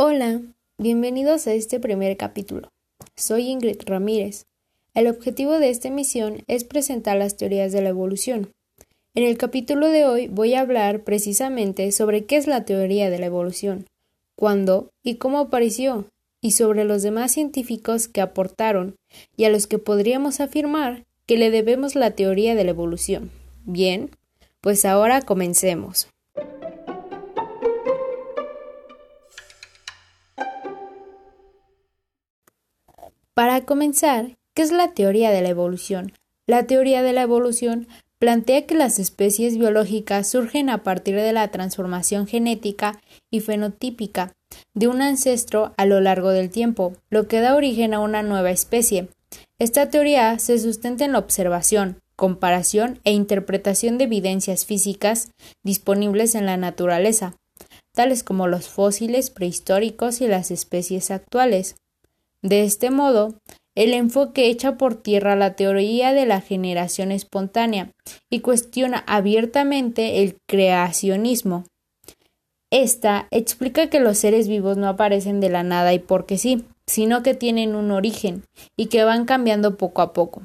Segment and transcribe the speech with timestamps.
[0.00, 0.40] Hola,
[0.78, 2.68] bienvenidos a este primer capítulo.
[3.16, 4.46] Soy Ingrid Ramírez.
[4.94, 8.52] El objetivo de esta emisión es presentar las teorías de la evolución.
[9.16, 13.18] En el capítulo de hoy voy a hablar precisamente sobre qué es la teoría de
[13.18, 13.86] la evolución,
[14.36, 16.04] cuándo y cómo apareció,
[16.40, 18.94] y sobre los demás científicos que aportaron
[19.36, 23.32] y a los que podríamos afirmar que le debemos la teoría de la evolución.
[23.64, 24.10] Bien,
[24.60, 26.06] pues ahora comencemos.
[33.38, 36.12] Para comenzar, ¿qué es la teoría de la evolución?
[36.48, 37.86] La teoría de la evolución
[38.18, 44.32] plantea que las especies biológicas surgen a partir de la transformación genética y fenotípica
[44.74, 48.50] de un ancestro a lo largo del tiempo, lo que da origen a una nueva
[48.50, 49.06] especie.
[49.60, 55.28] Esta teoría se sustenta en la observación, comparación e interpretación de evidencias físicas
[55.62, 57.36] disponibles en la naturaleza,
[57.94, 61.76] tales como los fósiles prehistóricos y las especies actuales.
[62.42, 63.34] De este modo,
[63.74, 67.92] el enfoque echa por tierra la teoría de la generación espontánea
[68.30, 71.64] y cuestiona abiertamente el creacionismo.
[72.70, 77.22] Esta explica que los seres vivos no aparecen de la nada y porque sí, sino
[77.22, 78.42] que tienen un origen
[78.76, 80.42] y que van cambiando poco a poco.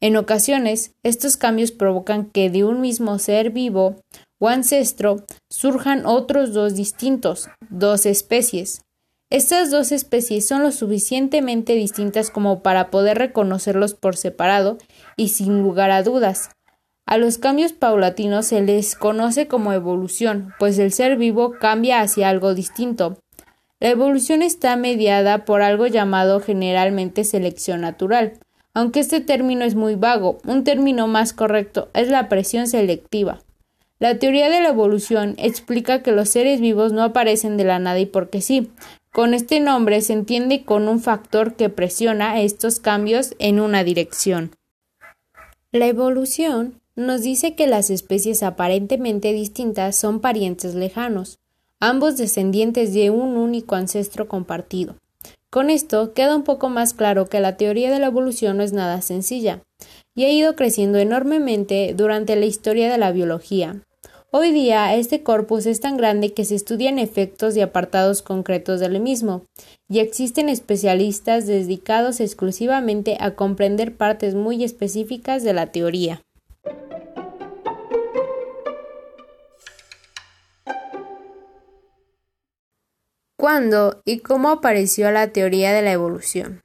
[0.00, 3.96] En ocasiones, estos cambios provocan que de un mismo ser vivo
[4.38, 8.82] o ancestro surjan otros dos distintos, dos especies,
[9.30, 14.78] estas dos especies son lo suficientemente distintas como para poder reconocerlos por separado
[15.16, 16.50] y sin lugar a dudas.
[17.06, 22.28] A los cambios paulatinos se les conoce como evolución, pues el ser vivo cambia hacia
[22.28, 23.18] algo distinto.
[23.80, 28.34] La evolución está mediada por algo llamado generalmente selección natural,
[28.74, 33.40] aunque este término es muy vago, un término más correcto es la presión selectiva.
[33.98, 37.98] La teoría de la evolución explica que los seres vivos no aparecen de la nada
[37.98, 38.70] y porque sí,
[39.16, 44.50] con este nombre se entiende con un factor que presiona estos cambios en una dirección.
[45.72, 51.38] La evolución nos dice que las especies aparentemente distintas son parientes lejanos,
[51.80, 54.96] ambos descendientes de un único ancestro compartido.
[55.48, 58.74] Con esto queda un poco más claro que la teoría de la evolución no es
[58.74, 59.62] nada sencilla,
[60.14, 63.80] y ha ido creciendo enormemente durante la historia de la biología,
[64.32, 69.00] Hoy día este corpus es tan grande que se estudian efectos y apartados concretos del
[69.00, 69.44] mismo,
[69.88, 76.22] y existen especialistas dedicados exclusivamente a comprender partes muy específicas de la teoría.
[83.38, 86.62] ¿Cuándo y cómo apareció la teoría de la evolución?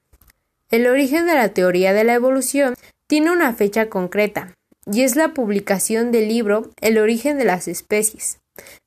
[0.72, 2.74] El origen de la teoría de la evolución
[3.06, 4.56] tiene una fecha concreta,
[4.92, 8.40] y es la publicación del libro El origen de las especies,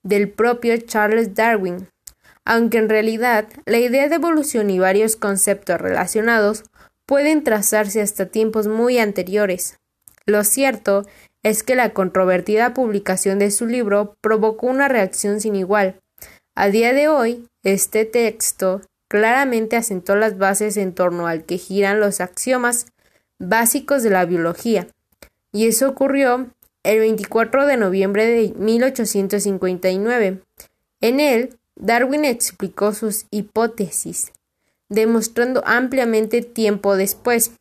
[0.03, 1.89] del propio Charles Darwin,
[2.45, 6.65] aunque en realidad la idea de evolución y varios conceptos relacionados
[7.07, 9.79] pueden trazarse hasta tiempos muy anteriores.
[10.27, 11.07] Lo cierto
[11.43, 15.97] es que la controvertida publicación de su libro provocó una reacción sin igual.
[16.55, 22.01] A día de hoy, este texto claramente asentó las bases en torno al que giran
[22.01, 22.87] los axiomas
[23.39, 24.87] básicos de la biología,
[25.55, 26.51] y eso ocurrió
[26.83, 30.41] el 24 de noviembre de 1859.
[31.01, 34.33] En él, Darwin explicó sus hipótesis,
[34.89, 37.53] demostrando ampliamente tiempo después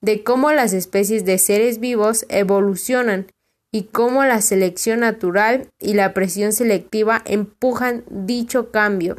[0.00, 3.28] de cómo las especies de seres vivos evolucionan
[3.70, 9.16] y cómo la selección natural y la presión selectiva empujan dicho cambio.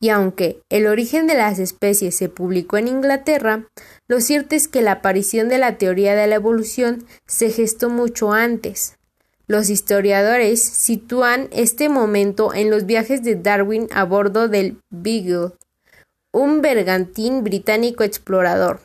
[0.00, 3.68] Y aunque el origen de las especies se publicó en Inglaterra,
[4.06, 8.32] lo cierto es que la aparición de la teoría de la evolución se gestó mucho
[8.32, 8.96] antes.
[9.48, 15.52] Los historiadores sitúan este momento en los viajes de Darwin a bordo del Beagle,
[16.32, 18.80] un bergantín británico explorador.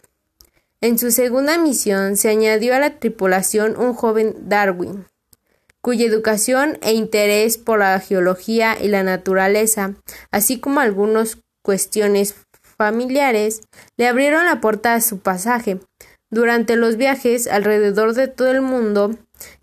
[0.81, 5.05] En su segunda misión se añadió a la tripulación un joven Darwin,
[5.83, 9.95] cuya educación e interés por la geología y la naturaleza,
[10.31, 12.35] así como algunas cuestiones
[12.77, 13.61] familiares,
[13.97, 15.79] le abrieron la puerta a su pasaje.
[16.31, 19.17] Durante los viajes alrededor de todo el mundo,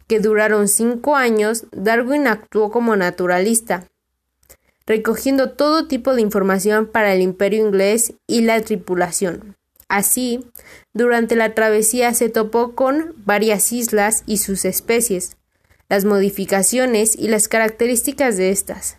[0.09, 3.87] que duraron cinco años, Darwin actuó como naturalista,
[4.87, 9.57] recogiendo todo tipo de información para el imperio inglés y la tripulación.
[9.89, 10.45] Así,
[10.93, 15.37] durante la travesía se topó con varias islas y sus especies,
[15.91, 18.97] las modificaciones y las características de estas,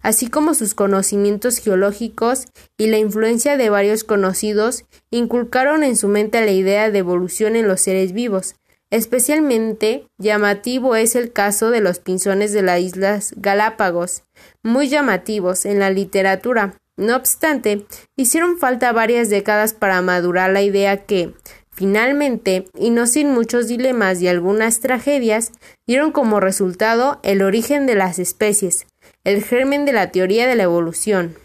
[0.00, 2.46] así como sus conocimientos geológicos
[2.78, 7.66] y la influencia de varios conocidos, inculcaron en su mente la idea de evolución en
[7.66, 8.54] los seres vivos,
[8.94, 14.22] Especialmente llamativo es el caso de los pinzones de las Islas Galápagos,
[14.62, 16.76] muy llamativos en la literatura.
[16.96, 17.86] No obstante,
[18.16, 21.34] hicieron falta varias décadas para madurar la idea que,
[21.74, 25.52] finalmente, y no sin muchos dilemas y algunas tragedias,
[25.86, 28.86] dieron como resultado el origen de las especies,
[29.24, 31.36] el germen de la teoría de la evolución.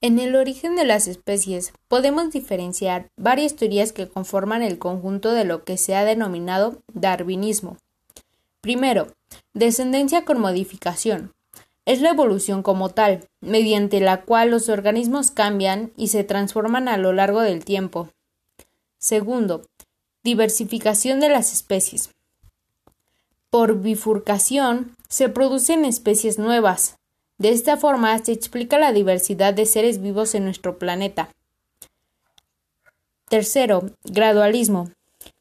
[0.00, 5.44] En el origen de las especies podemos diferenciar varias teorías que conforman el conjunto de
[5.44, 7.76] lo que se ha denominado darwinismo.
[8.60, 9.08] Primero,
[9.54, 11.32] descendencia con modificación.
[11.84, 16.96] Es la evolución como tal, mediante la cual los organismos cambian y se transforman a
[16.96, 18.08] lo largo del tiempo.
[19.02, 19.66] Segundo,
[20.22, 22.10] diversificación de las especies.
[23.50, 26.94] Por bifurcación se producen especies nuevas,
[27.36, 31.30] de esta forma se explica la diversidad de seres vivos en nuestro planeta.
[33.28, 34.92] Tercero, gradualismo.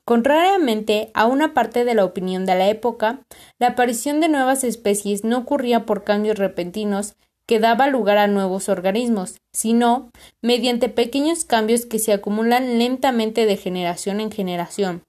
[0.06, 3.22] Contrariamente a una parte de la opinión de la época,
[3.60, 7.14] la aparición de nuevas especies no ocurría por cambios repentinos
[7.52, 10.10] que daba lugar a nuevos organismos, sino
[10.42, 15.04] mediante pequeños cambios que se acumulan lentamente de generación en generación.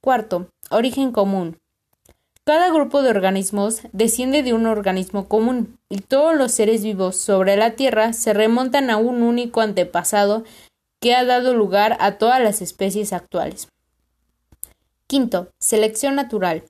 [0.00, 1.58] Cuarto, origen común.
[2.44, 7.58] Cada grupo de organismos desciende de un organismo común, y todos los seres vivos sobre
[7.58, 10.44] la Tierra se remontan a un único antepasado
[10.98, 13.68] que ha dado lugar a todas las especies actuales.
[15.06, 16.64] Quinto, selección natural.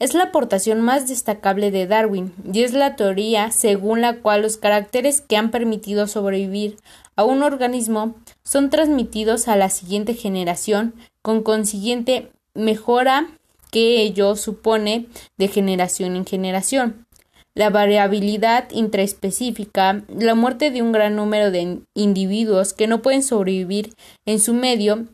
[0.00, 4.56] Es la aportación más destacable de Darwin y es la teoría según la cual los
[4.56, 6.76] caracteres que han permitido sobrevivir
[7.14, 13.28] a un organismo son transmitidos a la siguiente generación con consiguiente mejora
[13.70, 15.06] que ello supone
[15.38, 17.06] de generación en generación.
[17.54, 23.94] La variabilidad intraespecífica, la muerte de un gran número de individuos que no pueden sobrevivir
[24.26, 25.06] en su medio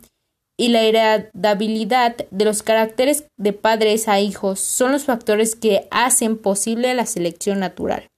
[0.60, 6.36] y la heredabilidad de los caracteres de padres a hijos son los factores que hacen
[6.36, 8.10] posible la selección natural.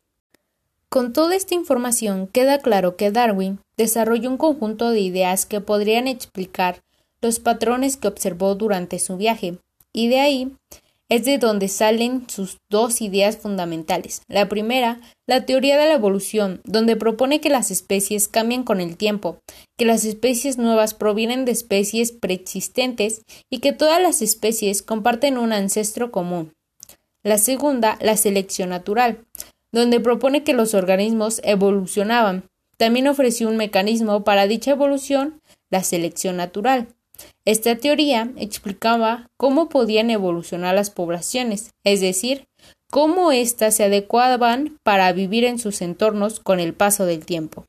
[0.88, 6.08] Con toda esta información queda claro que Darwin desarrolló un conjunto de ideas que podrían
[6.08, 6.82] explicar
[7.20, 9.58] los patrones que observó durante su viaje,
[9.92, 10.52] y de ahí
[11.12, 14.22] es de donde salen sus dos ideas fundamentales.
[14.28, 18.96] La primera, la teoría de la evolución, donde propone que las especies cambian con el
[18.96, 19.36] tiempo,
[19.76, 23.20] que las especies nuevas provienen de especies preexistentes
[23.50, 26.54] y que todas las especies comparten un ancestro común.
[27.22, 29.18] La segunda, la selección natural,
[29.70, 32.44] donde propone que los organismos evolucionaban.
[32.78, 36.88] También ofreció un mecanismo para dicha evolución, la selección natural.
[37.44, 42.46] Esta teoría explicaba cómo podían evolucionar las poblaciones, es decir,
[42.90, 47.64] cómo éstas se adecuaban para vivir en sus entornos con el paso del tiempo.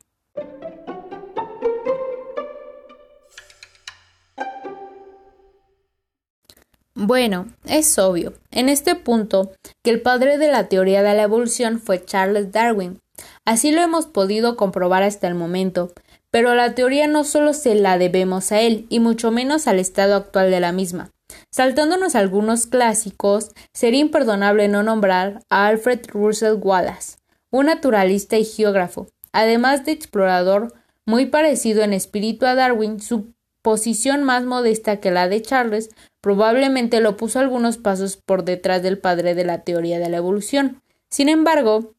[6.96, 9.50] Bueno, es obvio, en este punto,
[9.82, 13.00] que el padre de la teoría de la evolución fue Charles Darwin.
[13.44, 15.92] Así lo hemos podido comprobar hasta el momento,
[16.34, 20.16] pero la teoría no solo se la debemos a él, y mucho menos al estado
[20.16, 21.12] actual de la misma.
[21.52, 27.18] Saltándonos algunos clásicos, sería imperdonable no nombrar a Alfred Russel Wallace,
[27.52, 30.74] un naturalista y geógrafo, además de explorador
[31.06, 33.32] muy parecido en espíritu a Darwin, su
[33.62, 35.90] posición más modesta que la de Charles
[36.20, 40.82] probablemente lo puso algunos pasos por detrás del padre de la teoría de la evolución.
[41.10, 41.94] Sin embargo,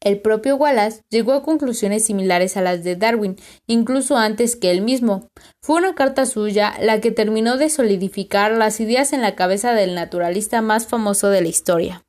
[0.00, 3.36] el propio Wallace llegó a conclusiones similares a las de Darwin,
[3.66, 5.28] incluso antes que él mismo.
[5.60, 9.94] Fue una carta suya la que terminó de solidificar las ideas en la cabeza del
[9.94, 12.04] naturalista más famoso de la historia.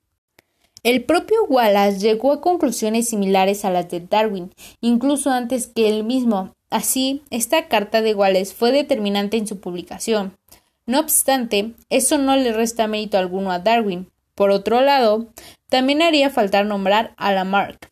[0.84, 6.04] El propio Wallace llegó a conclusiones similares a las de Darwin, incluso antes que él
[6.04, 6.54] mismo.
[6.70, 10.38] Así, esta carta de Wallace fue determinante en su publicación.
[10.86, 14.10] No obstante, eso no le resta mérito alguno a Darwin.
[14.38, 15.34] Por otro lado,
[15.68, 17.92] también haría faltar nombrar a Lamarck,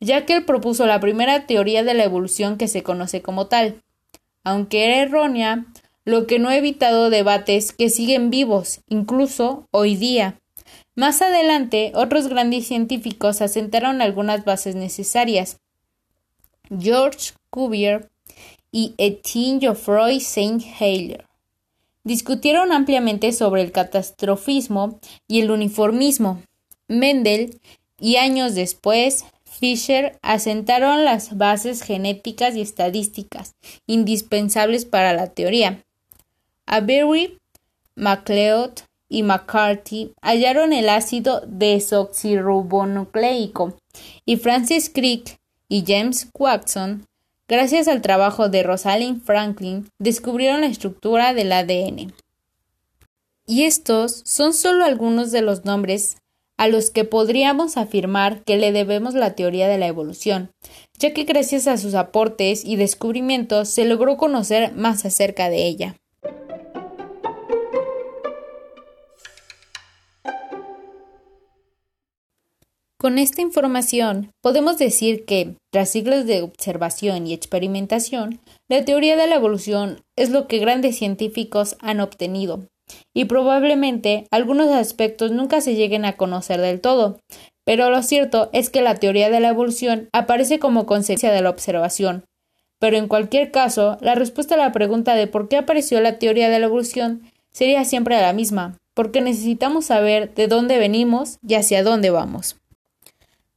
[0.00, 3.80] ya que él propuso la primera teoría de la evolución que se conoce como tal.
[4.42, 5.66] Aunque era errónea,
[6.04, 10.40] lo que no ha evitado debates que siguen vivos, incluso hoy día.
[10.96, 15.60] Más adelante, otros grandes científicos asentaron algunas bases necesarias.
[16.76, 18.10] George Cuvier
[18.72, 21.24] y Etienne Geoffroy Saint-Hilaire
[22.04, 26.42] discutieron ampliamente sobre el catastrofismo y el uniformismo.
[26.86, 27.58] Mendel
[27.98, 33.54] y años después Fisher asentaron las bases genéticas y estadísticas
[33.86, 35.84] indispensables para la teoría.
[36.66, 37.38] Avery,
[37.94, 43.76] MacLeod y McCarthy hallaron el ácido desoxirribonucleico
[44.24, 47.06] y Francis Crick y James Watson,
[47.48, 52.12] gracias al trabajo de Rosalind Franklin, descubrieron la estructura del ADN.
[53.46, 56.16] Y estos son solo algunos de los nombres
[56.56, 60.50] a los que podríamos afirmar que le debemos la teoría de la evolución,
[60.98, 65.96] ya que gracias a sus aportes y descubrimientos se logró conocer más acerca de ella.
[73.04, 79.26] Con esta información podemos decir que, tras siglos de observación y experimentación, la teoría de
[79.26, 82.66] la evolución es lo que grandes científicos han obtenido,
[83.12, 87.18] y probablemente algunos aspectos nunca se lleguen a conocer del todo,
[87.66, 91.50] pero lo cierto es que la teoría de la evolución aparece como consecuencia de la
[91.50, 92.24] observación.
[92.78, 96.48] Pero en cualquier caso, la respuesta a la pregunta de por qué apareció la teoría
[96.48, 101.82] de la evolución sería siempre la misma, porque necesitamos saber de dónde venimos y hacia
[101.82, 102.56] dónde vamos.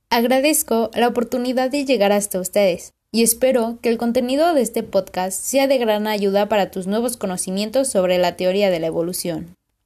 [0.09, 5.37] Agradezco la oportunidad de llegar hasta ustedes y espero que el contenido de este podcast
[5.37, 9.55] sea de gran ayuda para tus nuevos conocimientos sobre la teoría de la evolución.